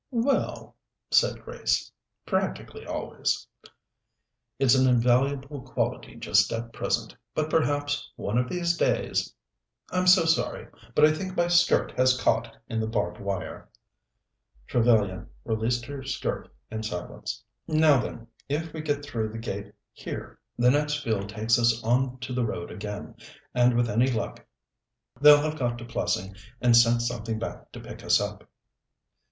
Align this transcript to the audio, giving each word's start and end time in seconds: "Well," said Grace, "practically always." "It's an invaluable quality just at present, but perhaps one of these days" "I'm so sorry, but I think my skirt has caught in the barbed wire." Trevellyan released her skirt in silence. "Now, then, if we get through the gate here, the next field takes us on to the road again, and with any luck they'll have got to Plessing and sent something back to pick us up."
"Well," 0.09 0.75
said 1.11 1.43
Grace, 1.45 1.91
"practically 2.25 2.87
always." 2.87 3.45
"It's 4.57 4.73
an 4.73 4.87
invaluable 4.87 5.61
quality 5.61 6.15
just 6.15 6.51
at 6.51 6.73
present, 6.73 7.15
but 7.35 7.51
perhaps 7.51 8.09
one 8.15 8.39
of 8.39 8.49
these 8.49 8.75
days" 8.75 9.31
"I'm 9.91 10.07
so 10.07 10.25
sorry, 10.25 10.67
but 10.95 11.05
I 11.05 11.13
think 11.13 11.37
my 11.37 11.47
skirt 11.49 11.91
has 11.99 12.19
caught 12.19 12.51
in 12.67 12.79
the 12.79 12.87
barbed 12.87 13.19
wire." 13.21 13.69
Trevellyan 14.65 15.27
released 15.45 15.85
her 15.85 16.01
skirt 16.01 16.49
in 16.71 16.81
silence. 16.81 17.43
"Now, 17.67 18.01
then, 18.01 18.25
if 18.49 18.73
we 18.73 18.81
get 18.81 19.05
through 19.05 19.29
the 19.29 19.37
gate 19.37 19.71
here, 19.93 20.39
the 20.57 20.71
next 20.71 21.03
field 21.03 21.29
takes 21.29 21.59
us 21.59 21.79
on 21.83 22.17
to 22.21 22.33
the 22.33 22.43
road 22.43 22.71
again, 22.71 23.13
and 23.53 23.75
with 23.77 23.87
any 23.87 24.07
luck 24.09 24.43
they'll 25.21 25.43
have 25.43 25.59
got 25.59 25.77
to 25.77 25.85
Plessing 25.85 26.35
and 26.59 26.75
sent 26.75 27.03
something 27.03 27.37
back 27.37 27.71
to 27.73 27.79
pick 27.79 28.03
us 28.03 28.19
up." 28.19 28.49